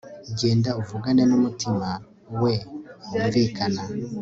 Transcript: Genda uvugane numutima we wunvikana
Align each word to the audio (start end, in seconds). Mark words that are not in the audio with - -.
Genda 0.39 0.69
uvugane 0.81 1.23
numutima 1.29 1.89
we 2.41 2.53
wunvikana 3.11 3.81